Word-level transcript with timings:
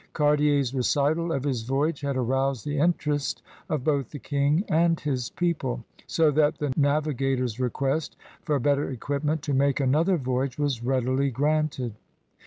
Cartier's 0.13 0.71
redtid 0.71 1.29
of 1.35 1.43
his 1.43 1.61
voyage 1.61 2.01
had 2.01 2.17
aroused 2.17 2.65
the 2.65 2.79
interest 2.79 3.43
of 3.69 3.83
both 3.83 4.09
the 4.09 4.17
King 4.17 4.63
and 4.67 4.99
his 4.99 5.29
pec^le, 5.29 5.83
so 6.07 6.31
that 6.31 6.57
the 6.57 6.73
navigator's 6.75 7.59
request 7.59 8.15
for 8.41 8.57
better 8.59 8.89
equip 8.89 9.23
ment 9.23 9.43
to 9.43 9.53
make 9.53 9.79
another 9.79 10.17
voyage 10.17 10.57
was 10.57 10.81
readily 10.83 11.29
granted. 11.29 11.93